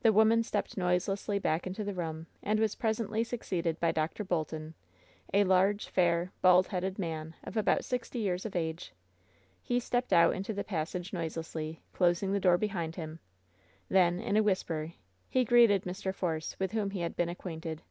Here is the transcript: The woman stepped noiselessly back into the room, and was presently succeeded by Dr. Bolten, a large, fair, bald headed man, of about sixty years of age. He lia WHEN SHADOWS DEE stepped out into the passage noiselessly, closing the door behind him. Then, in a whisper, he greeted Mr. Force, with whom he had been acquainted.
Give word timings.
The 0.00 0.10
woman 0.10 0.42
stepped 0.42 0.78
noiselessly 0.78 1.38
back 1.38 1.66
into 1.66 1.84
the 1.84 1.92
room, 1.92 2.26
and 2.42 2.58
was 2.58 2.74
presently 2.76 3.22
succeeded 3.22 3.78
by 3.78 3.92
Dr. 3.92 4.24
Bolten, 4.24 4.72
a 5.34 5.44
large, 5.44 5.86
fair, 5.88 6.32
bald 6.40 6.68
headed 6.68 6.98
man, 6.98 7.34
of 7.44 7.58
about 7.58 7.84
sixty 7.84 8.20
years 8.20 8.46
of 8.46 8.56
age. 8.56 8.94
He 9.62 9.74
lia 9.74 9.74
WHEN 9.74 9.74
SHADOWS 9.74 9.82
DEE 9.82 9.86
stepped 9.86 10.12
out 10.14 10.34
into 10.34 10.54
the 10.54 10.64
passage 10.64 11.12
noiselessly, 11.12 11.82
closing 11.92 12.32
the 12.32 12.40
door 12.40 12.56
behind 12.56 12.96
him. 12.96 13.18
Then, 13.90 14.18
in 14.18 14.38
a 14.38 14.42
whisper, 14.42 14.94
he 15.28 15.44
greeted 15.44 15.82
Mr. 15.84 16.14
Force, 16.14 16.58
with 16.58 16.72
whom 16.72 16.92
he 16.92 17.00
had 17.00 17.14
been 17.14 17.28
acquainted. 17.28 17.82